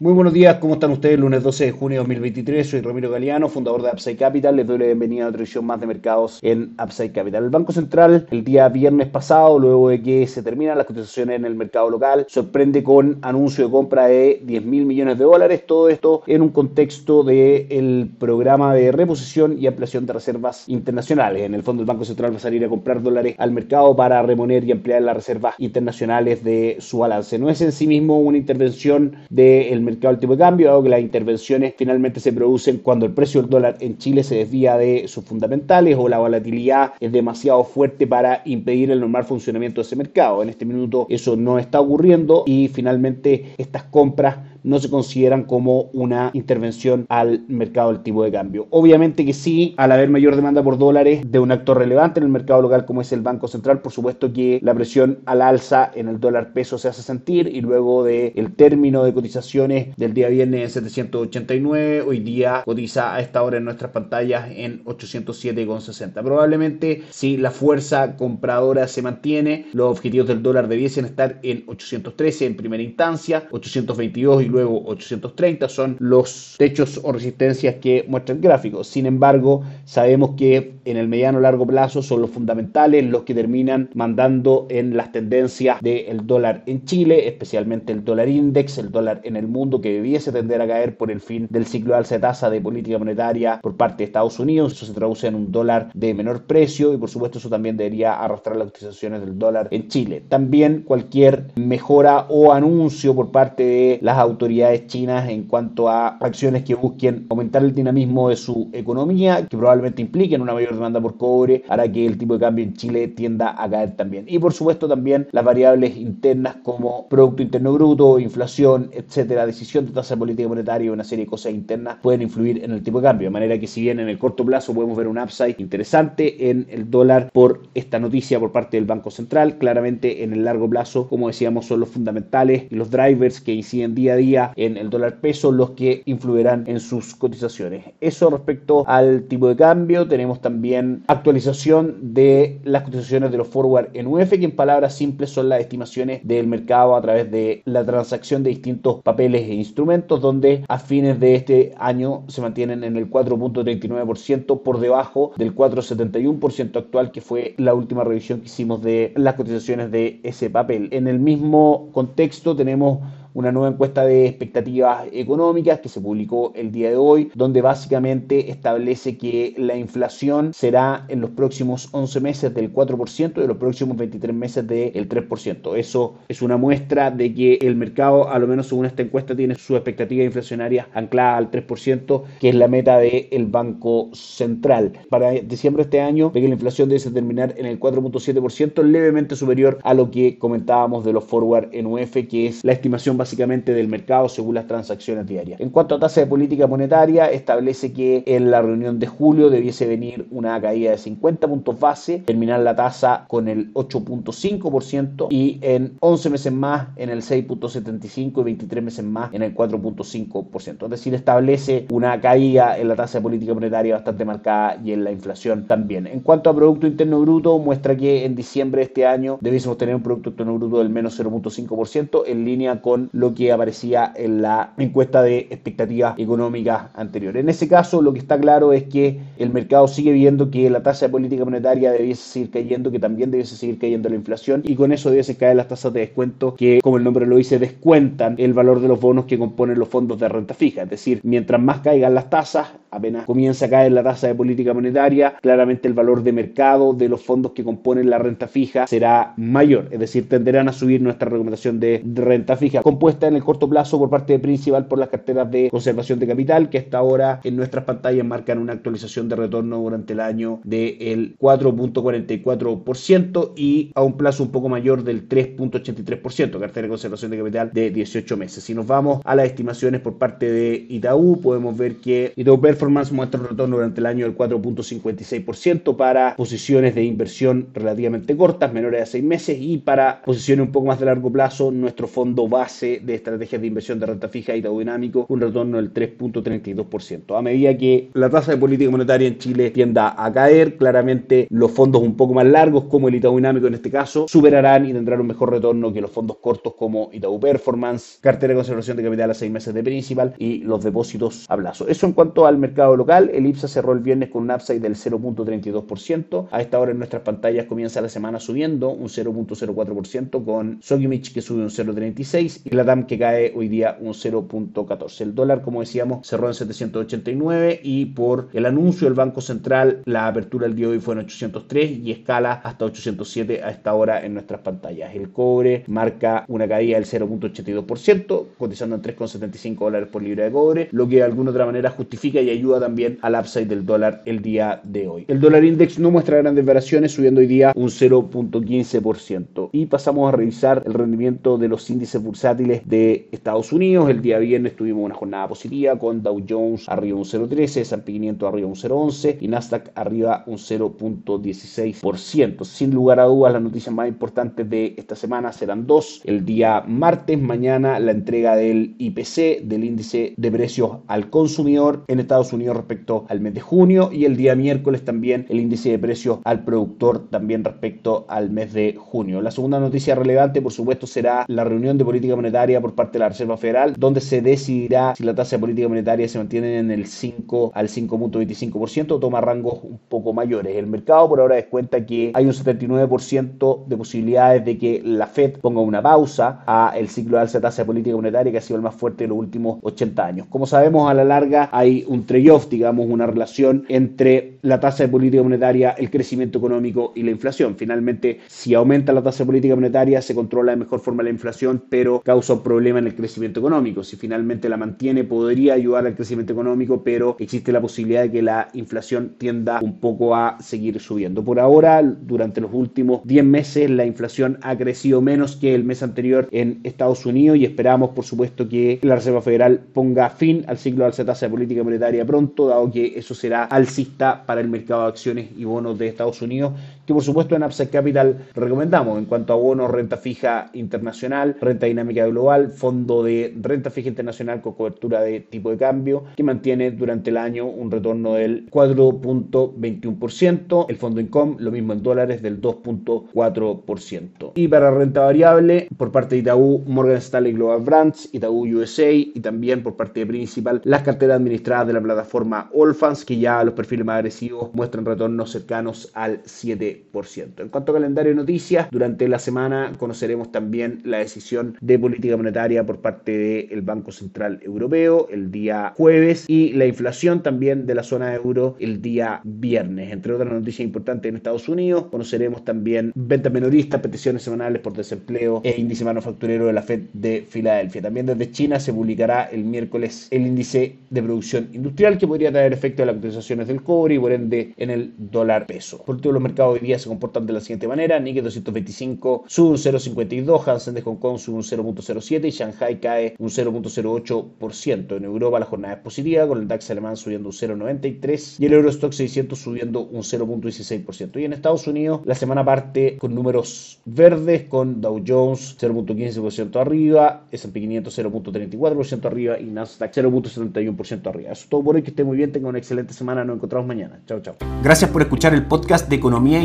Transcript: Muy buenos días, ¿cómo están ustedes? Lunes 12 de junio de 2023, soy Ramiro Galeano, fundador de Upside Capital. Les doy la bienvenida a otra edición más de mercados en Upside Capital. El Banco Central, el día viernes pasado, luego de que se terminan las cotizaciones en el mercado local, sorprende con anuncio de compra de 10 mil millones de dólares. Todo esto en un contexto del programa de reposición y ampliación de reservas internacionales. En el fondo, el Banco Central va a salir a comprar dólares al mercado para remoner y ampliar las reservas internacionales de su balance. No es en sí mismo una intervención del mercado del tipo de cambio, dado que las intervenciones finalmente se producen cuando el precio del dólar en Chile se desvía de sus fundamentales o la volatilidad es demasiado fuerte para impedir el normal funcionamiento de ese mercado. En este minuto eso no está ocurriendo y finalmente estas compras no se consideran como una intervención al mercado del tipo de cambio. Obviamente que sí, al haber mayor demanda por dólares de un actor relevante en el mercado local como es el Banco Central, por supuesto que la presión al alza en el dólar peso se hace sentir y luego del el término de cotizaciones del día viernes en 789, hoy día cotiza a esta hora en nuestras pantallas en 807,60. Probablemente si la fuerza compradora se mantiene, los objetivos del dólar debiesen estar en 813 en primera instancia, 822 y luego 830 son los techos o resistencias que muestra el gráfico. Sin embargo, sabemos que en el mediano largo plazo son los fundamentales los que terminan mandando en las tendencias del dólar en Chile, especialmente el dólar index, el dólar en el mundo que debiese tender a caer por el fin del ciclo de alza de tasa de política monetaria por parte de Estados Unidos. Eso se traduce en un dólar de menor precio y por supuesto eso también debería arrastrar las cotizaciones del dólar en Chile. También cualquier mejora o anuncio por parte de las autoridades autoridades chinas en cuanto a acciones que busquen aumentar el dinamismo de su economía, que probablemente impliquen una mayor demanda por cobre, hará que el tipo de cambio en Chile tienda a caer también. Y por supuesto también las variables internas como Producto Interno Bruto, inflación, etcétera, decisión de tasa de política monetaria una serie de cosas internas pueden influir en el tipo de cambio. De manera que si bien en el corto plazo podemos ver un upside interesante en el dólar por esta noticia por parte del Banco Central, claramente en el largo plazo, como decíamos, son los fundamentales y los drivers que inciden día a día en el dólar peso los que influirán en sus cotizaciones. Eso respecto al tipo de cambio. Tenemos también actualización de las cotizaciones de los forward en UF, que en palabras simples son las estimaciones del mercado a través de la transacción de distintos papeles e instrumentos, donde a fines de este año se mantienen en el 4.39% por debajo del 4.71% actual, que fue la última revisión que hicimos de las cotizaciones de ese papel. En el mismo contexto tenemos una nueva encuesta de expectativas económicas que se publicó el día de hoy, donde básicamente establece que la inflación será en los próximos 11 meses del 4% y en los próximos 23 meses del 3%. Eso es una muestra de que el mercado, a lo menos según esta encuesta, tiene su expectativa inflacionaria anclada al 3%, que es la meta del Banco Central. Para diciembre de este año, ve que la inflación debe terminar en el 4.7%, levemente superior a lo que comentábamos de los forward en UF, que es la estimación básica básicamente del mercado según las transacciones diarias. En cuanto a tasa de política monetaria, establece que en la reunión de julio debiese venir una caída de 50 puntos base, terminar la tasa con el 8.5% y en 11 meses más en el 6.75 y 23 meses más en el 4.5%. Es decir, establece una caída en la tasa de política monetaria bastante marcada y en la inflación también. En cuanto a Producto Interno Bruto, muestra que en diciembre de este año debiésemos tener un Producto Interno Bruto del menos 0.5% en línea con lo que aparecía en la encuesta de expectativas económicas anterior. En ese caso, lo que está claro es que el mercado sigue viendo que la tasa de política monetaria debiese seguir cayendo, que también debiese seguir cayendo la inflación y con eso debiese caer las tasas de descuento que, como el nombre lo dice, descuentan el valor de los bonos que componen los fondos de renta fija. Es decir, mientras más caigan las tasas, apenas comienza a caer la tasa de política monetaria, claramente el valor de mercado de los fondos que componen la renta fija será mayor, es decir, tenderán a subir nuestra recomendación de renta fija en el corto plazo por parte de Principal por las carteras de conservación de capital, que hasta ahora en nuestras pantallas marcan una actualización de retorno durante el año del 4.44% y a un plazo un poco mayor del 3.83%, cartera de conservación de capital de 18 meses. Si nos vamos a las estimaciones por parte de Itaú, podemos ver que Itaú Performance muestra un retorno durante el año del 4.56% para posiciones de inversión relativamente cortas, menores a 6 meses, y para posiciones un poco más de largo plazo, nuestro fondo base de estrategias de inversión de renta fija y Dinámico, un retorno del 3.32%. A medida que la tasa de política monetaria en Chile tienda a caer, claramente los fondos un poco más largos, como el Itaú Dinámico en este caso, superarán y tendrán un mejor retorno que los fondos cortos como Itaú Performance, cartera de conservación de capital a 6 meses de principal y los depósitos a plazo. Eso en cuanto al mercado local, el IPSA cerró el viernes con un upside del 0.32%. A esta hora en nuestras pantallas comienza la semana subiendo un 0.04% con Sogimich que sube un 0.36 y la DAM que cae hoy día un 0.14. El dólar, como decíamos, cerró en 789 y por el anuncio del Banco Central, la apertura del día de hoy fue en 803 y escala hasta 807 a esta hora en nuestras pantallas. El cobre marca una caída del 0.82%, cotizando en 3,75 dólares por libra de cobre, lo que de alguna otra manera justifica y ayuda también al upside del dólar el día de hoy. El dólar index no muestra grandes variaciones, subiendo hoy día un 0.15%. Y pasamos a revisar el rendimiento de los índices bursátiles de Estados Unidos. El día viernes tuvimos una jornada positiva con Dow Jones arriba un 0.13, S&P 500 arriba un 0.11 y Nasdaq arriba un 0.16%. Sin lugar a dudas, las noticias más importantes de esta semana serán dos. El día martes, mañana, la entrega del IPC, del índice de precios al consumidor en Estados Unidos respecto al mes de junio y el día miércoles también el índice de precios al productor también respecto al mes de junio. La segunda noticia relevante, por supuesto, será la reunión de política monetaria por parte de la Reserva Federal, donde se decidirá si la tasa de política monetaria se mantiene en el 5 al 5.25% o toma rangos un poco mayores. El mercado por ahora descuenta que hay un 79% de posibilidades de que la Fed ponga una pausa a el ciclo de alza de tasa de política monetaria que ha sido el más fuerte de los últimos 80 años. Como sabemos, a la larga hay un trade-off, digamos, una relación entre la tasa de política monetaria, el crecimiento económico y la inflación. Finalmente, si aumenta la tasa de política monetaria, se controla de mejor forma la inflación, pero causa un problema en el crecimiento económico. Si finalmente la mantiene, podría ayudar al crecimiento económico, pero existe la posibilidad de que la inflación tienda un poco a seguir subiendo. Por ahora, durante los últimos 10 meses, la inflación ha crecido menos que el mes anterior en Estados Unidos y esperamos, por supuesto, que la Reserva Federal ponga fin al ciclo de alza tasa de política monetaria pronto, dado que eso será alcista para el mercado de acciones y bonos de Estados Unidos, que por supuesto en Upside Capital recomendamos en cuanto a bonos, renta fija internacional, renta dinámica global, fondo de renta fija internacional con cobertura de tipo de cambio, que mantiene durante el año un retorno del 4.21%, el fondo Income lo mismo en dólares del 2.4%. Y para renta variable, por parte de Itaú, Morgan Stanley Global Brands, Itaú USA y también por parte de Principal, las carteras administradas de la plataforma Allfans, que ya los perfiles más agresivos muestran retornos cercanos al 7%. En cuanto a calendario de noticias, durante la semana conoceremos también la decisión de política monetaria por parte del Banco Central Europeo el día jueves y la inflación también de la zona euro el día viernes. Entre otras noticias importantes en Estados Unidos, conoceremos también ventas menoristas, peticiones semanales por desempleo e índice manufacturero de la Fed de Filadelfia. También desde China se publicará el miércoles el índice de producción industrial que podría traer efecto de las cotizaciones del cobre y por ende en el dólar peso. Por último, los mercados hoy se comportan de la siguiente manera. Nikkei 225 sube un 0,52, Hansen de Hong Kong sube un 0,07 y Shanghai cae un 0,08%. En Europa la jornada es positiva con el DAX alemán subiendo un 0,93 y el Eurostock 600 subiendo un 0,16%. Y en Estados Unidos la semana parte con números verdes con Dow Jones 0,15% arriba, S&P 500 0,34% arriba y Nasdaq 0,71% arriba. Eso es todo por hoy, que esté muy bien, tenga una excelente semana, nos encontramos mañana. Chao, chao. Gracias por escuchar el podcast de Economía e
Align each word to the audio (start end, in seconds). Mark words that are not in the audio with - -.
Muy 0.00 0.12
buenos 0.12 0.32
días, 0.32 0.58
¿cómo 0.58 0.74
están 0.74 0.92
ustedes? 0.92 1.18
Lunes 1.18 1.42
12 1.42 1.64
de 1.64 1.72
junio 1.72 1.96
de 1.96 2.04
2023, 2.04 2.70
soy 2.70 2.82
Ramiro 2.82 3.10
Galeano, 3.10 3.48
fundador 3.48 3.82
de 3.82 3.90
Upside 3.90 4.16
Capital. 4.16 4.54
Les 4.54 4.64
doy 4.64 4.78
la 4.78 4.84
bienvenida 4.84 5.24
a 5.24 5.28
otra 5.30 5.42
edición 5.42 5.66
más 5.66 5.80
de 5.80 5.88
mercados 5.88 6.38
en 6.42 6.76
Upside 6.80 7.10
Capital. 7.10 7.42
El 7.42 7.50
Banco 7.50 7.72
Central, 7.72 8.28
el 8.30 8.44
día 8.44 8.68
viernes 8.68 9.08
pasado, 9.08 9.58
luego 9.58 9.88
de 9.88 10.00
que 10.00 10.28
se 10.28 10.44
terminan 10.44 10.78
las 10.78 10.86
cotizaciones 10.86 11.34
en 11.40 11.46
el 11.46 11.56
mercado 11.56 11.90
local, 11.90 12.26
sorprende 12.28 12.84
con 12.84 13.18
anuncio 13.22 13.64
de 13.64 13.72
compra 13.72 14.06
de 14.06 14.40
10 14.44 14.64
mil 14.66 14.86
millones 14.86 15.18
de 15.18 15.24
dólares. 15.24 15.64
Todo 15.66 15.88
esto 15.88 16.22
en 16.28 16.42
un 16.42 16.50
contexto 16.50 17.24
del 17.24 18.08
programa 18.20 18.74
de 18.74 18.92
reposición 18.92 19.58
y 19.58 19.66
ampliación 19.66 20.06
de 20.06 20.12
reservas 20.12 20.68
internacionales. 20.68 21.42
En 21.42 21.54
el 21.54 21.64
fondo, 21.64 21.82
el 21.82 21.88
Banco 21.88 22.04
Central 22.04 22.32
va 22.32 22.36
a 22.36 22.40
salir 22.40 22.64
a 22.64 22.68
comprar 22.68 23.02
dólares 23.02 23.34
al 23.36 23.50
mercado 23.50 23.96
para 23.96 24.22
remoner 24.22 24.62
y 24.62 24.70
ampliar 24.70 25.02
las 25.02 25.16
reservas 25.16 25.56
internacionales 25.58 26.44
de 26.44 26.76
su 26.78 26.98
balance. 26.98 27.36
No 27.36 27.50
es 27.50 27.60
en 27.62 27.72
sí 27.72 27.88
mismo 27.88 28.20
una 28.20 28.38
intervención 28.38 29.16
del 29.28 29.87
mercado 29.88 30.12
del 30.12 30.20
tipo 30.20 30.34
de 30.34 30.38
cambio, 30.38 30.68
dado 30.68 30.82
que 30.82 30.88
las 30.88 31.00
intervenciones 31.00 31.74
finalmente 31.76 32.20
se 32.20 32.32
producen 32.32 32.78
cuando 32.78 33.06
el 33.06 33.12
precio 33.12 33.40
del 33.40 33.50
dólar 33.50 33.76
en 33.80 33.98
Chile 33.98 34.22
se 34.22 34.36
desvía 34.36 34.76
de 34.76 35.08
sus 35.08 35.24
fundamentales 35.24 35.96
o 35.98 36.08
la 36.08 36.18
volatilidad 36.18 36.92
es 37.00 37.12
demasiado 37.12 37.64
fuerte 37.64 38.06
para 38.06 38.42
impedir 38.44 38.90
el 38.90 39.00
normal 39.00 39.24
funcionamiento 39.24 39.80
de 39.80 39.86
ese 39.86 39.96
mercado. 39.96 40.42
En 40.42 40.48
este 40.50 40.64
minuto 40.64 41.06
eso 41.08 41.36
no 41.36 41.58
está 41.58 41.80
ocurriendo 41.80 42.44
y 42.46 42.68
finalmente 42.68 43.54
estas 43.58 43.84
compras 43.84 44.38
no 44.68 44.78
se 44.78 44.90
consideran 44.90 45.44
como 45.44 45.84
una 45.94 46.30
intervención 46.34 47.06
al 47.08 47.44
mercado 47.48 47.92
del 47.92 48.02
tipo 48.02 48.22
de 48.22 48.30
cambio. 48.30 48.66
Obviamente 48.70 49.24
que 49.24 49.32
sí, 49.32 49.74
al 49.78 49.92
haber 49.92 50.10
mayor 50.10 50.36
demanda 50.36 50.62
por 50.62 50.76
dólares 50.76 51.22
de 51.26 51.38
un 51.38 51.50
actor 51.50 51.78
relevante 51.78 52.20
en 52.20 52.24
el 52.24 52.32
mercado 52.32 52.60
local 52.60 52.84
como 52.84 53.00
es 53.00 53.10
el 53.12 53.22
Banco 53.22 53.48
Central, 53.48 53.80
por 53.80 53.92
supuesto 53.92 54.30
que 54.32 54.60
la 54.62 54.74
presión 54.74 55.20
al 55.24 55.40
alza 55.40 55.90
en 55.94 56.08
el 56.08 56.20
dólar 56.20 56.52
peso 56.52 56.76
se 56.76 56.88
hace 56.88 57.02
sentir 57.02 57.48
y 57.48 57.62
luego 57.62 58.04
del 58.04 58.32
el 58.36 58.54
término 58.54 59.04
de 59.04 59.14
cotizaciones 59.14 59.96
del 59.96 60.12
día 60.12 60.28
viernes 60.28 60.76
en 60.76 60.84
789, 60.90 62.02
hoy 62.02 62.20
día 62.20 62.62
cotiza 62.64 63.14
a 63.14 63.20
esta 63.20 63.42
hora 63.42 63.56
en 63.56 63.64
nuestras 63.64 63.92
pantallas 63.92 64.50
en 64.54 64.84
807,60. 64.84 66.22
Probablemente 66.22 67.04
si 67.10 67.38
la 67.38 67.50
fuerza 67.50 68.16
compradora 68.16 68.86
se 68.86 69.00
mantiene, 69.00 69.66
los 69.72 69.90
objetivos 69.90 70.28
del 70.28 70.42
dólar 70.42 70.68
debiesen 70.68 71.06
estar 71.06 71.38
en 71.42 71.64
813 71.66 72.46
en 72.46 72.56
primera 72.56 72.82
instancia, 72.82 73.48
822 73.50 74.42
y 74.42 74.46
luego 74.46 74.57
830 74.64 75.68
son 75.68 75.96
los 75.98 76.54
techos 76.58 77.00
o 77.02 77.12
resistencias 77.12 77.76
que 77.76 78.04
muestra 78.08 78.34
el 78.34 78.40
gráfico. 78.40 78.84
Sin 78.84 79.06
embargo, 79.06 79.62
sabemos 79.84 80.30
que 80.36 80.74
en 80.84 80.96
el 80.96 81.08
mediano 81.08 81.40
largo 81.40 81.66
plazo 81.66 82.02
son 82.02 82.20
los 82.22 82.30
fundamentales 82.30 83.04
los 83.04 83.22
que 83.22 83.34
terminan 83.34 83.90
mandando 83.94 84.66
en 84.70 84.96
las 84.96 85.12
tendencias 85.12 85.80
del 85.80 86.26
dólar 86.26 86.62
en 86.66 86.84
Chile, 86.84 87.28
especialmente 87.28 87.92
el 87.92 88.04
dólar 88.04 88.28
index, 88.28 88.78
el 88.78 88.90
dólar 88.90 89.20
en 89.24 89.36
el 89.36 89.46
mundo 89.46 89.80
que 89.80 89.92
debiese 89.92 90.32
tender 90.32 90.60
a 90.62 90.66
caer 90.66 90.96
por 90.96 91.10
el 91.10 91.20
fin 91.20 91.46
del 91.50 91.66
ciclo 91.66 91.92
de 91.92 91.98
alza 91.98 92.16
de 92.16 92.20
tasa 92.20 92.50
de 92.50 92.60
política 92.60 92.98
monetaria 92.98 93.60
por 93.62 93.76
parte 93.76 93.98
de 93.98 94.04
Estados 94.04 94.38
Unidos. 94.38 94.72
Eso 94.72 94.86
se 94.86 94.94
traduce 94.94 95.26
en 95.26 95.34
un 95.34 95.52
dólar 95.52 95.90
de 95.94 96.14
menor 96.14 96.44
precio 96.44 96.92
y 96.92 96.96
por 96.96 97.10
supuesto 97.10 97.38
eso 97.38 97.48
también 97.48 97.76
debería 97.76 98.14
arrastrar 98.14 98.56
las 98.56 98.68
cotizaciones 98.68 99.20
del 99.20 99.38
dólar 99.38 99.68
en 99.70 99.88
Chile. 99.88 100.22
También 100.28 100.82
cualquier 100.82 101.48
mejora 101.56 102.26
o 102.28 102.52
anuncio 102.52 103.14
por 103.14 103.30
parte 103.30 103.62
de 103.62 103.98
las 104.02 104.18
autoridades 104.18 104.47
autoridades 104.48 104.86
chinas 104.86 105.28
en 105.28 105.44
cuanto 105.44 105.88
a 105.88 106.08
acciones 106.08 106.64
que 106.64 106.74
busquen 106.74 107.26
aumentar 107.28 107.62
el 107.62 107.74
dinamismo 107.74 108.30
de 108.30 108.36
su 108.36 108.70
economía, 108.72 109.46
que 109.46 109.56
probablemente 109.56 110.00
impliquen 110.00 110.40
una 110.40 110.54
mayor 110.54 110.74
demanda 110.74 111.00
por 111.00 111.18
cobre, 111.18 111.64
hará 111.68 111.90
que 111.90 112.06
el 112.06 112.16
tipo 112.16 112.34
de 112.34 112.40
cambio 112.40 112.64
en 112.64 112.72
Chile 112.74 113.08
tienda 113.08 113.54
a 113.62 113.68
caer 113.68 113.94
también. 113.96 114.24
Y 114.26 114.38
por 114.38 114.54
supuesto 114.54 114.88
también 114.88 115.28
las 115.32 115.44
variables 115.44 115.96
internas 115.96 116.56
como 116.62 117.08
Producto 117.08 117.42
Interno 117.42 117.74
Bruto, 117.74 118.18
inflación, 118.18 118.90
etcétera, 118.92 119.44
decisión 119.44 119.84
de 119.84 119.92
tasa 119.92 120.14
de 120.14 120.18
política 120.18 120.48
monetaria 120.48 120.90
una 120.92 121.04
serie 121.04 121.26
de 121.26 121.30
cosas 121.30 121.52
internas 121.52 121.98
pueden 122.00 122.22
influir 122.22 122.64
en 122.64 122.70
el 122.70 122.82
tipo 122.82 123.00
de 123.00 123.08
cambio. 123.08 123.26
De 123.26 123.32
manera 123.32 123.58
que 123.58 123.66
si 123.66 123.82
bien 123.82 124.00
en 124.00 124.08
el 124.08 124.18
corto 124.18 124.44
plazo 124.46 124.72
podemos 124.72 124.96
ver 124.96 125.08
un 125.08 125.18
upside 125.18 125.56
interesante 125.58 126.50
en 126.50 126.66
el 126.70 126.90
dólar 126.90 127.30
por 127.32 127.62
esta 127.74 127.98
noticia 127.98 128.40
por 128.40 128.52
parte 128.52 128.78
del 128.78 128.86
Banco 128.86 129.10
Central, 129.10 129.58
claramente 129.58 130.24
en 130.24 130.32
el 130.32 130.44
largo 130.44 130.70
plazo, 130.70 131.06
como 131.08 131.28
decíamos, 131.28 131.66
son 131.66 131.80
los 131.80 131.90
fundamentales 131.90 132.64
y 132.70 132.74
los 132.74 132.90
drivers 132.90 133.40
que 133.40 133.52
inciden 133.52 133.94
día 133.94 134.14
a 134.14 134.16
día 134.16 134.27
en 134.34 134.76
el 134.76 134.90
dólar 134.90 135.20
peso 135.20 135.52
los 135.52 135.70
que 135.70 136.02
influirán 136.06 136.64
en 136.66 136.80
sus 136.80 137.14
cotizaciones. 137.14 137.84
Eso 138.00 138.30
respecto 138.30 138.84
al 138.86 139.24
tipo 139.24 139.48
de 139.48 139.56
cambio. 139.56 140.06
Tenemos 140.06 140.40
también 140.40 141.04
actualización 141.06 142.14
de 142.14 142.60
las 142.64 142.82
cotizaciones 142.82 143.30
de 143.30 143.38
los 143.38 143.48
forward 143.48 143.88
en 143.94 144.06
UF, 144.06 144.30
que 144.30 144.44
en 144.44 144.56
palabras 144.56 144.94
simples 144.94 145.30
son 145.30 145.48
las 145.48 145.60
estimaciones 145.60 146.20
del 146.24 146.46
mercado 146.46 146.96
a 146.96 147.02
través 147.02 147.30
de 147.30 147.62
la 147.64 147.84
transacción 147.84 148.42
de 148.42 148.50
distintos 148.50 149.02
papeles 149.02 149.42
e 149.42 149.54
instrumentos, 149.54 150.20
donde 150.20 150.64
a 150.68 150.78
fines 150.78 151.18
de 151.20 151.34
este 151.34 151.74
año 151.78 152.24
se 152.28 152.40
mantienen 152.40 152.84
en 152.84 152.96
el 152.96 153.10
4.39% 153.10 154.62
por 154.62 154.80
debajo 154.80 155.32
del 155.36 155.54
4.71% 155.54 156.76
actual, 156.76 157.10
que 157.12 157.20
fue 157.20 157.54
la 157.58 157.74
última 157.74 158.04
revisión 158.04 158.40
que 158.40 158.46
hicimos 158.46 158.82
de 158.82 159.12
las 159.16 159.34
cotizaciones 159.34 159.90
de 159.90 160.20
ese 160.22 160.50
papel. 160.50 160.88
En 160.92 161.06
el 161.08 161.18
mismo 161.18 161.90
contexto 161.92 162.56
tenemos 162.56 162.98
una 163.34 163.52
nueva 163.52 163.68
encuesta 163.68 164.04
de 164.04 164.26
expectativas 164.26 165.06
económicas 165.12 165.80
que 165.80 165.88
se 165.88 166.00
publicó 166.00 166.52
el 166.56 166.72
día 166.72 166.90
de 166.90 166.96
hoy, 166.96 167.30
donde 167.34 167.62
básicamente 167.62 168.50
establece 168.50 169.16
que 169.16 169.54
la 169.56 169.76
inflación 169.76 170.52
será 170.52 171.04
en 171.08 171.20
los 171.20 171.30
próximos 171.30 171.88
11 171.92 172.20
meses 172.20 172.54
del 172.54 172.72
4% 172.72 173.32
y 173.36 173.40
en 173.40 173.48
los 173.48 173.56
próximos 173.56 173.96
23 173.96 174.34
meses 174.34 174.66
del 174.66 175.08
3%. 175.08 175.76
Eso 175.76 176.14
es 176.28 176.42
una 176.42 176.56
muestra 176.56 177.10
de 177.10 177.32
que 177.32 177.58
el 177.62 177.76
mercado, 177.76 178.28
a 178.28 178.38
lo 178.38 178.48
menos 178.48 178.66
según 178.66 178.86
esta 178.86 179.02
encuesta, 179.02 179.36
tiene 179.36 179.54
su 179.54 179.76
expectativa 179.76 180.24
inflacionaria 180.24 180.88
anclada 180.94 181.36
al 181.36 181.50
3%, 181.50 182.22
que 182.40 182.48
es 182.48 182.54
la 182.54 182.66
meta 182.66 182.98
del 182.98 183.46
Banco 183.46 184.10
Central. 184.12 184.92
Para 185.10 185.30
diciembre 185.30 185.84
de 185.84 185.86
este 185.86 186.00
año, 186.00 186.30
ve 186.30 186.40
que 186.40 186.48
la 186.48 186.54
inflación 186.54 186.88
debe 186.88 186.98
terminar 187.08 187.54
en 187.56 187.66
el 187.66 187.78
4.7%, 187.78 188.82
levemente 188.82 189.36
superior 189.36 189.78
a 189.84 189.94
lo 189.94 190.10
que 190.10 190.38
comentábamos 190.38 191.04
de 191.04 191.12
los 191.12 191.24
forward 191.24 191.68
en 191.72 191.86
UF, 191.86 192.12
que 192.28 192.48
es 192.48 192.64
la 192.64 192.72
estimación 192.72 193.16
básica 193.16 193.27
básicamente 193.28 193.74
del 193.74 193.88
mercado 193.88 194.26
según 194.30 194.54
las 194.54 194.66
transacciones 194.66 195.26
diarias. 195.26 195.60
En 195.60 195.68
cuanto 195.68 195.94
a 195.94 195.98
tasa 195.98 196.22
de 196.22 196.26
política 196.26 196.66
monetaria, 196.66 197.30
establece 197.30 197.92
que 197.92 198.22
en 198.24 198.50
la 198.50 198.62
reunión 198.62 198.98
de 198.98 199.06
julio 199.06 199.50
debiese 199.50 199.86
venir 199.86 200.26
una 200.30 200.58
caída 200.62 200.92
de 200.92 200.98
50 200.98 201.46
puntos 201.46 201.78
base, 201.78 202.20
terminar 202.24 202.60
la 202.60 202.74
tasa 202.74 203.26
con 203.28 203.48
el 203.48 203.70
8.5% 203.74 205.26
y 205.28 205.58
en 205.60 205.98
11 206.00 206.30
meses 206.30 206.52
más 206.54 206.88
en 206.96 207.10
el 207.10 207.20
6.75 207.20 208.40
y 208.40 208.44
23 208.44 208.82
meses 208.82 209.04
más 209.04 209.34
en 209.34 209.42
el 209.42 209.54
4.5%. 209.54 210.84
Es 210.84 210.90
decir, 210.90 211.12
establece 211.12 211.84
una 211.90 212.18
caída 212.22 212.78
en 212.78 212.88
la 212.88 212.96
tasa 212.96 213.18
de 213.18 213.22
política 213.22 213.52
monetaria 213.52 213.96
bastante 213.96 214.24
marcada 214.24 214.80
y 214.82 214.92
en 214.92 215.04
la 215.04 215.12
inflación 215.12 215.66
también. 215.66 216.06
En 216.06 216.20
cuanto 216.20 216.48
a 216.48 216.54
Producto 216.54 216.86
Interno 216.86 217.20
Bruto, 217.20 217.58
muestra 217.58 217.94
que 217.94 218.24
en 218.24 218.34
diciembre 218.34 218.78
de 218.78 218.84
este 218.84 219.06
año 219.06 219.36
debiésemos 219.42 219.76
tener 219.76 219.94
un 219.94 220.02
Producto 220.02 220.30
Interno 220.30 220.54
Bruto 220.54 220.78
del 220.78 220.88
menos 220.88 221.20
0.5% 221.20 222.22
en 222.26 222.44
línea 222.46 222.80
con 222.80 223.07
lo 223.12 223.34
que 223.34 223.52
aparecía 223.52 224.12
en 224.16 224.42
la 224.42 224.72
encuesta 224.78 225.22
de 225.22 225.48
expectativas 225.50 226.18
económicas 226.18 226.90
anterior. 226.94 227.36
En 227.36 227.48
ese 227.48 227.68
caso, 227.68 228.02
lo 228.02 228.12
que 228.12 228.18
está 228.18 228.38
claro 228.38 228.72
es 228.72 228.84
que 228.84 229.20
el 229.38 229.50
mercado 229.50 229.88
sigue 229.88 230.12
viendo 230.12 230.50
que 230.50 230.70
la 230.70 230.82
tasa 230.82 231.06
de 231.06 231.12
política 231.12 231.44
monetaria 231.44 231.92
debiese 231.92 232.22
seguir 232.22 232.50
cayendo, 232.50 232.90
que 232.90 232.98
también 232.98 233.30
debiese 233.30 233.56
seguir 233.56 233.78
cayendo 233.78 234.08
la 234.08 234.16
inflación 234.16 234.62
y 234.64 234.74
con 234.74 234.92
eso 234.92 235.10
debiese 235.10 235.36
caer 235.36 235.56
las 235.56 235.68
tasas 235.68 235.92
de 235.92 236.00
descuento 236.00 236.54
que, 236.54 236.80
como 236.82 236.96
el 236.96 237.04
nombre 237.04 237.26
lo 237.26 237.36
dice, 237.36 237.58
descuentan 237.58 238.36
el 238.38 238.52
valor 238.52 238.80
de 238.80 238.88
los 238.88 239.00
bonos 239.00 239.24
que 239.26 239.38
componen 239.38 239.78
los 239.78 239.88
fondos 239.88 240.18
de 240.18 240.28
renta 240.28 240.54
fija. 240.54 240.82
Es 240.82 240.90
decir, 240.90 241.20
mientras 241.22 241.60
más 241.60 241.80
caigan 241.80 242.14
las 242.14 242.30
tasas, 242.30 242.68
apenas 242.90 243.26
comienza 243.26 243.66
a 243.66 243.70
caer 243.70 243.92
la 243.92 244.02
tasa 244.02 244.28
de 244.28 244.34
política 244.34 244.74
monetaria, 244.74 245.34
claramente 245.40 245.88
el 245.88 245.94
valor 245.94 246.22
de 246.22 246.32
mercado 246.32 246.92
de 246.92 247.08
los 247.08 247.22
fondos 247.22 247.52
que 247.52 247.64
componen 247.64 248.10
la 248.10 248.18
renta 248.18 248.48
fija 248.48 248.86
será 248.86 249.34
mayor, 249.36 249.88
es 249.90 249.98
decir, 249.98 250.28
tenderán 250.28 250.68
a 250.68 250.72
subir 250.72 251.00
nuestra 251.00 251.28
recomendación 251.28 251.80
de 251.80 252.02
renta 252.14 252.56
fija 252.56 252.82
en 253.20 253.36
el 253.36 253.44
corto 253.44 253.68
plazo 253.68 253.98
por 253.98 254.10
parte 254.10 254.34
de 254.34 254.38
Principal 254.38 254.86
por 254.86 254.98
las 254.98 255.08
carteras 255.08 255.50
de 255.50 255.70
conservación 255.70 256.18
de 256.18 256.26
capital, 256.26 256.68
que 256.68 256.78
hasta 256.78 256.98
ahora 256.98 257.40
en 257.44 257.56
nuestras 257.56 257.84
pantallas 257.84 258.24
marcan 258.24 258.58
una 258.58 258.72
actualización 258.72 259.28
de 259.28 259.36
retorno 259.36 259.78
durante 259.78 260.14
el 260.14 260.20
año 260.20 260.60
del 260.64 261.36
4.44% 261.38 263.52
y 263.56 263.92
a 263.94 264.02
un 264.02 264.16
plazo 264.16 264.42
un 264.42 264.50
poco 264.50 264.68
mayor 264.68 265.04
del 265.04 265.28
3.83%, 265.28 266.58
cartera 266.58 266.82
de 266.82 266.88
conservación 266.88 267.30
de 267.30 267.38
capital 267.38 267.70
de 267.72 267.90
18 267.90 268.36
meses. 268.36 268.64
Si 268.64 268.74
nos 268.74 268.86
vamos 268.86 269.20
a 269.24 269.34
las 269.34 269.46
estimaciones 269.46 270.00
por 270.00 270.18
parte 270.18 270.50
de 270.50 270.86
Itaú, 270.88 271.40
podemos 271.40 271.76
ver 271.76 271.96
que 271.96 272.32
Itaú 272.36 272.60
Performance 272.78 273.10
muestra 273.12 273.40
un 273.40 273.48
retorno 273.48 273.76
durante 273.76 273.98
el 273.98 274.06
año 274.06 274.24
del 274.24 274.36
4.56% 274.38 275.96
para 275.96 276.36
posiciones 276.36 276.94
de 276.94 277.02
inversión 277.02 277.66
relativamente 277.74 278.36
cortas, 278.36 278.72
menores 278.72 279.02
a 279.02 279.06
6 279.06 279.24
meses, 279.24 279.58
y 279.60 279.78
para 279.78 280.22
posiciones 280.22 280.66
un 280.66 280.72
poco 280.72 280.86
más 280.86 281.00
de 281.00 281.06
largo 281.06 281.32
plazo, 281.32 281.72
nuestro 281.72 282.06
fondo 282.06 282.48
base 282.48 283.00
de 283.02 283.16
estrategias 283.16 283.60
de 283.60 283.66
inversión 283.66 283.98
de 283.98 284.06
renta 284.06 284.28
fija 284.28 284.54
y 284.54 284.62
Dinámico, 284.62 285.26
un 285.28 285.40
retorno 285.40 285.78
del 285.78 285.92
3.32%. 285.92 287.36
A 287.36 287.42
medida 287.42 287.76
que 287.76 288.10
la 288.14 288.30
tasa 288.30 288.52
de 288.52 288.58
política 288.58 288.90
monetaria 288.92 289.26
en 289.26 289.38
Chile 289.38 289.70
tienda 289.70 290.14
a 290.16 290.32
caer, 290.32 290.76
claramente 290.76 291.48
los 291.50 291.72
fondos 291.72 292.00
un 292.00 292.16
poco 292.16 292.34
más 292.34 292.46
largos, 292.46 292.84
como 292.84 293.08
el 293.08 293.16
Itaú 293.16 293.36
Dinámico 293.36 293.66
en 293.66 293.74
este 293.74 293.90
caso, 293.90 294.26
superarán 294.28 294.86
y 294.86 294.92
tendrán 294.92 295.20
un 295.20 295.26
mejor 295.26 295.50
retorno 295.50 295.92
que 295.92 296.00
los 296.00 296.12
fondos 296.12 296.36
cortos 296.36 296.74
como 296.74 297.10
Itaú 297.12 297.40
Performance, 297.40 298.18
cartera 298.20 298.52
de 298.52 298.58
conservación 298.58 298.96
de 298.96 299.02
capital 299.02 299.32
a 299.32 299.34
6 299.34 299.50
meses 299.50 299.74
de 299.74 299.82
principal 299.82 300.34
y 300.38 300.58
los 300.58 300.84
depósitos 300.84 301.44
a 301.48 301.56
plazo. 301.56 301.88
Eso 301.88 302.06
en 302.06 302.12
cuanto 302.12 302.46
al 302.46 302.56
mercado 302.56 302.67
local, 302.76 303.30
el 303.32 303.46
IPSA 303.46 303.68
cerró 303.68 303.92
el 303.92 304.00
viernes 304.00 304.30
con 304.30 304.42
un 304.42 304.50
upside 304.50 304.80
del 304.80 304.94
0.32%. 304.94 306.48
A 306.50 306.60
esta 306.60 306.78
hora 306.78 306.92
en 306.92 306.98
nuestras 306.98 307.22
pantallas 307.22 307.66
comienza 307.66 308.00
la 308.00 308.08
semana 308.08 308.40
subiendo 308.40 308.90
un 308.90 309.08
0.04% 309.08 310.44
con 310.44 310.78
Sogimich 310.82 311.32
que 311.32 311.42
sube 311.42 311.62
un 311.62 311.70
0.36 311.70 312.62
y 312.64 312.70
la 312.70 312.84
DAM 312.84 313.06
que 313.06 313.18
cae 313.18 313.52
hoy 313.54 313.68
día 313.68 313.96
un 314.00 314.12
0.14. 314.12 315.20
El 315.20 315.34
dólar, 315.34 315.62
como 315.62 315.80
decíamos, 315.80 316.26
cerró 316.26 316.48
en 316.48 316.54
789 316.54 317.80
y 317.82 318.06
por 318.06 318.48
el 318.52 318.66
anuncio 318.66 319.06
del 319.06 319.14
Banco 319.14 319.40
Central, 319.40 320.02
la 320.04 320.26
apertura 320.26 320.66
del 320.66 320.76
día 320.76 320.86
de 320.86 320.92
hoy 320.94 321.00
fue 321.00 321.14
en 321.14 321.20
803 321.20 321.98
y 322.02 322.12
escala 322.12 322.52
hasta 322.52 322.84
807 322.84 323.62
a 323.62 323.70
esta 323.70 323.94
hora 323.94 324.24
en 324.24 324.34
nuestras 324.34 324.60
pantallas. 324.60 325.14
El 325.14 325.30
cobre 325.30 325.84
marca 325.86 326.44
una 326.48 326.68
caída 326.68 326.98
del 326.98 327.06
0.82%, 327.06 328.46
cotizando 328.56 328.96
en 328.96 329.02
3,75 329.02 329.78
dólares 329.78 330.08
por 330.10 330.22
libra 330.22 330.44
de 330.44 330.52
cobre, 330.52 330.88
lo 330.92 331.08
que 331.08 331.16
de 331.16 331.22
alguna 331.22 331.50
otra 331.50 331.66
manera 331.66 331.90
justifica 331.90 332.40
y 332.40 332.50
ayuda 332.58 332.80
también 332.80 333.18
al 333.22 333.34
upside 333.34 333.66
del 333.66 333.86
dólar 333.86 334.22
el 334.26 334.42
día 334.42 334.80
de 334.84 335.08
hoy. 335.08 335.24
El 335.28 335.40
dólar 335.40 335.64
index 335.64 335.98
no 335.98 336.10
muestra 336.10 336.38
grandes 336.38 336.64
variaciones, 336.64 337.12
subiendo 337.12 337.40
hoy 337.40 337.46
día 337.46 337.72
un 337.74 337.88
0.15%. 337.88 339.70
Y 339.72 339.86
pasamos 339.86 340.28
a 340.28 340.36
revisar 340.36 340.82
el 340.86 340.94
rendimiento 340.94 341.58
de 341.58 341.68
los 341.68 341.88
índices 341.90 342.22
bursátiles 342.22 342.82
de 342.84 343.28
Estados 343.32 343.72
Unidos. 343.72 344.10
El 344.10 344.22
día 344.22 344.38
viernes 344.38 344.76
tuvimos 344.76 345.04
una 345.04 345.14
jornada 345.14 345.48
positiva 345.48 345.98
con 345.98 346.22
Dow 346.22 346.44
Jones 346.48 346.88
arriba 346.88 347.18
un 347.18 347.24
0.13, 347.24 347.80
S&P 347.80 348.12
500 348.12 348.48
arriba 348.48 348.68
un 348.68 348.74
0.11 348.74 349.38
y 349.40 349.48
Nasdaq 349.48 349.90
arriba 349.94 350.44
un 350.46 350.56
0.16%. 350.56 352.64
Sin 352.64 352.94
lugar 352.94 353.20
a 353.20 353.24
dudas, 353.24 353.52
las 353.52 353.62
noticias 353.62 353.94
más 353.94 354.08
importantes 354.08 354.68
de 354.68 354.94
esta 354.96 355.16
semana 355.16 355.52
serán 355.52 355.86
dos. 355.86 356.20
El 356.24 356.44
día 356.44 356.82
martes, 356.86 357.40
mañana, 357.40 357.98
la 357.98 358.12
entrega 358.12 358.56
del 358.56 358.94
IPC, 358.98 359.62
del 359.62 359.84
índice 359.84 360.34
de 360.36 360.50
precios 360.50 360.98
al 361.06 361.30
consumidor 361.30 362.04
en 362.08 362.20
Estados 362.20 362.47
Unidos 362.52 362.76
respecto 362.76 363.26
al 363.28 363.40
mes 363.40 363.54
de 363.54 363.60
junio 363.60 364.10
y 364.12 364.24
el 364.24 364.36
día 364.36 364.54
miércoles 364.54 365.04
también 365.04 365.46
el 365.48 365.60
índice 365.60 365.90
de 365.90 365.98
precios 365.98 366.38
al 366.44 366.64
productor 366.64 367.28
también 367.30 367.64
respecto 367.64 368.26
al 368.28 368.50
mes 368.50 368.72
de 368.72 368.96
junio. 368.98 369.40
La 369.40 369.50
segunda 369.50 369.80
noticia 369.80 370.14
relevante, 370.14 370.62
por 370.62 370.72
supuesto, 370.72 371.06
será 371.06 371.44
la 371.48 371.64
reunión 371.64 371.98
de 371.98 372.04
política 372.04 372.36
monetaria 372.36 372.80
por 372.80 372.94
parte 372.94 373.14
de 373.14 373.18
la 373.20 373.28
Reserva 373.28 373.56
Federal, 373.56 373.94
donde 373.96 374.20
se 374.20 374.40
decidirá 374.40 375.14
si 375.16 375.24
la 375.24 375.34
tasa 375.34 375.56
de 375.56 375.60
política 375.60 375.88
monetaria 375.88 376.28
se 376.28 376.38
mantiene 376.38 376.78
en 376.78 376.90
el 376.90 377.06
5 377.06 377.72
al 377.74 377.88
5.25% 377.88 379.12
o 379.12 379.18
toma 379.18 379.40
rangos 379.40 379.80
un 379.82 379.98
poco 380.08 380.32
mayores. 380.32 380.76
El 380.76 380.86
mercado 380.86 381.28
por 381.28 381.40
ahora 381.40 381.56
descuenta 381.56 382.04
que 382.04 382.32
hay 382.34 382.44
un 382.44 382.52
79% 382.52 383.86
de 383.86 383.96
posibilidades 383.96 384.64
de 384.64 384.78
que 384.78 385.02
la 385.04 385.26
Fed 385.26 385.58
ponga 385.60 385.80
una 385.80 386.02
pausa 386.02 386.62
a 386.66 386.94
el 386.96 387.08
ciclo 387.08 387.36
de 387.36 387.42
alza 387.42 387.58
de 387.58 387.62
tasa 387.62 387.82
de 387.82 387.86
política 387.86 388.16
monetaria 388.16 388.52
que 388.52 388.58
ha 388.58 388.62
sido 388.62 388.76
el 388.76 388.82
más 388.82 388.94
fuerte 388.94 389.24
de 389.24 389.28
los 389.28 389.38
últimos 389.38 389.78
80 389.82 390.26
años. 390.26 390.46
Como 390.48 390.66
sabemos, 390.66 391.10
a 391.10 391.14
la 391.14 391.24
larga 391.24 391.68
hay 391.72 392.04
un 392.08 392.24
trade-off, 392.38 392.68
digamos, 392.68 393.06
una 393.08 393.26
relación 393.26 393.84
entre 393.88 394.58
la 394.62 394.80
tasa 394.80 395.04
de 395.04 395.08
política 395.08 395.42
monetaria, 395.42 395.90
el 395.90 396.10
crecimiento 396.10 396.58
económico 396.58 397.12
y 397.14 397.22
la 397.22 397.30
inflación. 397.30 397.76
Finalmente, 397.76 398.40
si 398.46 398.74
aumenta 398.74 399.12
la 399.12 399.22
tasa 399.22 399.44
de 399.44 399.46
política 399.46 399.74
monetaria, 399.74 400.22
se 400.22 400.34
controla 400.34 400.72
de 400.72 400.76
mejor 400.76 401.00
forma 401.00 401.22
la 401.22 401.30
inflación, 401.30 401.82
pero 401.88 402.20
causa 402.20 402.54
un 402.54 402.62
problema 402.62 402.98
en 402.98 403.06
el 403.06 403.14
crecimiento 403.14 403.60
económico. 403.60 404.04
Si 404.04 404.16
finalmente 404.16 404.68
la 404.68 404.76
mantiene, 404.76 405.24
podría 405.24 405.74
ayudar 405.74 406.06
al 406.06 406.14
crecimiento 406.14 406.52
económico, 406.52 407.02
pero 407.02 407.36
existe 407.38 407.72
la 407.72 407.80
posibilidad 407.80 408.22
de 408.22 408.30
que 408.30 408.42
la 408.42 408.68
inflación 408.74 409.34
tienda 409.38 409.80
un 409.82 409.98
poco 409.98 410.34
a 410.34 410.58
seguir 410.60 411.00
subiendo. 411.00 411.44
Por 411.44 411.58
ahora, 411.60 412.02
durante 412.02 412.60
los 412.60 412.70
últimos 412.72 413.22
10 413.24 413.44
meses, 413.44 413.90
la 413.90 414.04
inflación 414.04 414.58
ha 414.62 414.76
crecido 414.76 415.20
menos 415.20 415.56
que 415.56 415.74
el 415.74 415.84
mes 415.84 416.02
anterior 416.02 416.48
en 416.52 416.80
Estados 416.84 417.26
Unidos 417.26 417.58
y 417.58 417.64
esperamos, 417.64 418.10
por 418.10 418.24
supuesto, 418.24 418.68
que 418.68 418.98
la 419.02 419.16
Reserva 419.16 419.42
Federal 419.42 419.80
ponga 419.92 420.30
fin 420.30 420.64
al 420.68 420.78
ciclo 420.78 421.00
de 421.00 421.06
alza 421.06 421.24
tasa 421.24 421.46
de 421.46 421.50
política 421.50 421.82
monetaria 421.82 422.24
pronto, 422.28 422.68
dado 422.68 422.90
que 422.92 423.18
eso 423.18 423.34
será 423.34 423.64
alcista 423.64 424.44
para 424.44 424.60
el 424.60 424.68
mercado 424.68 425.02
de 425.02 425.08
acciones 425.08 425.48
y 425.56 425.64
bonos 425.64 425.98
de 425.98 426.08
Estados 426.08 426.42
Unidos, 426.42 426.74
que 427.08 427.14
por 427.14 427.24
supuesto 427.24 427.56
en 427.56 427.62
Upside 427.62 427.88
Capital 427.88 428.48
recomendamos 428.54 429.16
en 429.16 429.24
cuanto 429.24 429.54
a 429.54 429.56
bonos, 429.56 429.90
renta 429.90 430.18
fija 430.18 430.68
internacional, 430.74 431.56
renta 431.58 431.86
dinámica 431.86 432.26
global, 432.26 432.70
fondo 432.70 433.22
de 433.22 433.54
renta 433.62 433.88
fija 433.88 434.10
internacional 434.10 434.60
con 434.60 434.74
cobertura 434.74 435.22
de 435.22 435.40
tipo 435.40 435.70
de 435.70 435.78
cambio, 435.78 436.24
que 436.36 436.42
mantiene 436.42 436.90
durante 436.90 437.30
el 437.30 437.38
año 437.38 437.64
un 437.64 437.90
retorno 437.90 438.34
del 438.34 438.70
4.21%, 438.70 440.84
el 440.86 440.96
fondo 440.96 441.22
Income 441.22 441.56
lo 441.60 441.70
mismo 441.70 441.94
en 441.94 442.02
dólares 442.02 442.42
del 442.42 442.60
2.4%. 442.60 444.52
Y 444.56 444.68
para 444.68 444.90
renta 444.90 445.22
variable, 445.22 445.88
por 445.96 446.12
parte 446.12 446.34
de 446.34 446.42
Itaú, 446.42 446.84
Morgan 446.86 447.16
Stanley 447.16 447.54
Global 447.54 447.80
Brands, 447.80 448.28
Itaú 448.32 448.66
USA 448.66 449.10
y 449.10 449.40
también 449.40 449.82
por 449.82 449.96
parte 449.96 450.20
de 450.20 450.26
Principal, 450.26 450.82
las 450.84 451.04
carteras 451.04 451.36
administradas 451.36 451.86
de 451.86 451.94
la 451.94 452.02
plataforma 452.02 452.70
Allfans, 452.78 453.24
que 453.24 453.38
ya 453.38 453.64
los 453.64 453.72
perfiles 453.72 454.04
más 454.04 454.16
agresivos 454.16 454.68
muestran 454.74 455.06
retornos 455.06 455.52
cercanos 455.52 456.10
al 456.12 456.42
7%. 456.42 456.97
En 457.18 457.68
cuanto 457.68 457.92
a 457.92 457.96
calendario 457.96 458.30
de 458.30 458.36
noticias, 458.36 458.88
durante 458.90 459.28
la 459.28 459.38
semana 459.38 459.92
conoceremos 459.98 460.52
también 460.52 461.00
la 461.04 461.18
decisión 461.18 461.76
de 461.80 461.98
política 461.98 462.36
monetaria 462.36 462.86
por 462.86 463.00
parte 463.00 463.66
del 463.68 463.82
Banco 463.82 464.12
Central 464.12 464.60
Europeo 464.62 465.28
el 465.30 465.50
día 465.50 465.94
jueves 465.96 466.44
y 466.48 466.72
la 466.74 466.86
inflación 466.86 467.42
también 467.42 467.86
de 467.86 467.94
la 467.94 468.02
zona 468.02 468.34
euro 468.34 468.76
el 468.78 469.02
día 469.02 469.40
viernes. 469.44 470.12
Entre 470.12 470.32
otras 470.32 470.52
noticias 470.52 470.86
importantes 470.86 471.28
en 471.28 471.36
Estados 471.36 471.68
Unidos, 471.68 472.06
conoceremos 472.10 472.64
también 472.64 473.12
ventas 473.14 473.52
menoristas, 473.52 474.00
peticiones 474.00 474.42
semanales 474.42 474.80
por 474.80 474.92
desempleo 474.92 475.60
e 475.64 475.74
índice 475.78 476.04
manufacturero 476.04 476.66
de 476.66 476.72
la 476.72 476.82
Fed 476.82 477.00
de 477.12 477.44
Filadelfia. 477.48 478.02
También 478.02 478.26
desde 478.26 478.50
China 478.50 478.78
se 478.78 478.92
publicará 478.92 479.44
el 479.44 479.64
miércoles 479.64 480.28
el 480.30 480.46
índice 480.46 480.96
de 481.10 481.22
producción 481.22 481.68
industrial 481.72 482.18
que 482.18 482.28
podría 482.28 482.52
traer 482.52 482.72
efecto 482.72 483.02
de 483.02 483.06
las 483.06 483.16
cotizaciones 483.16 483.66
del 483.66 483.82
cobre 483.82 484.14
y 484.14 484.18
por 484.18 484.32
ende 484.32 484.72
en 484.76 484.90
el 484.90 485.12
dólar 485.18 485.66
peso. 485.66 486.02
Por 486.04 486.16
último, 486.16 486.32
los 486.32 486.42
mercados 486.42 486.74
hoy 486.74 486.80
se 486.96 487.08
comportan 487.08 487.44
de 487.46 487.52
la 487.52 487.60
siguiente 487.60 487.88
manera. 487.88 488.20
Nikkei 488.20 488.42
225 488.42 489.44
sube 489.48 489.70
un 489.70 489.76
0,52, 489.76 490.68
Hansen 490.68 490.94
de 490.94 491.02
Hong 491.02 491.16
Kong 491.16 491.38
sube 491.38 491.56
un 491.56 491.62
0,07 491.62 492.46
y 492.46 492.50
Shanghai 492.50 493.00
cae 493.00 493.34
un 493.38 493.48
0,08%. 493.48 495.16
En 495.16 495.24
Europa 495.24 495.58
la 495.58 495.66
jornada 495.66 495.94
es 495.94 496.00
positiva 496.00 496.46
con 496.46 496.60
el 496.60 496.68
DAX 496.68 496.90
alemán 496.90 497.16
subiendo 497.16 497.48
un 497.48 497.54
0,93 497.54 498.56
y 498.60 498.66
el 498.66 498.72
Eurostock 498.72 499.12
600 499.12 499.58
subiendo 499.58 500.02
un 500.02 500.22
0,16%. 500.22 501.40
Y 501.40 501.44
en 501.44 501.52
Estados 501.52 501.86
Unidos 501.88 502.20
la 502.24 502.34
semana 502.34 502.64
parte 502.64 503.16
con 503.18 503.34
números 503.34 504.00
verdes 504.04 504.68
con 504.68 505.00
Dow 505.00 505.22
Jones 505.26 505.76
0,15% 505.80 506.80
arriba, 506.80 507.44
S&P 507.50 507.80
500 507.80 508.18
0,34% 508.18 509.24
arriba 509.24 509.58
y 509.58 509.64
Nasdaq 509.64 510.12
0,71% 510.12 511.26
arriba. 511.26 511.52
Eso 511.52 511.64
es 511.64 511.68
todo 511.68 511.82
por 511.82 511.96
hoy, 511.96 512.02
que 512.02 512.10
esté 512.10 512.24
muy 512.24 512.36
bien, 512.36 512.52
tenga 512.52 512.68
una 512.68 512.78
excelente 512.78 513.12
semana, 513.12 513.44
nos 513.44 513.56
encontramos 513.56 513.86
mañana. 513.86 514.20
Chao, 514.26 514.40
chao. 514.40 514.56
Gracias 514.82 515.10
por 515.10 515.22
escuchar 515.22 515.54
el 515.54 515.66
podcast 515.66 516.08
de 516.08 516.16
Economía 516.16 516.60
e 516.60 516.64